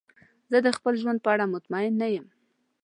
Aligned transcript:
زه 0.51 0.57
د 0.65 0.67
خپل 0.77 0.93
ژوند 1.01 1.19
په 1.21 1.29
اړه 1.33 1.45
مطمئن 1.53 1.93
نه 2.01 2.07
یم. 2.15 2.27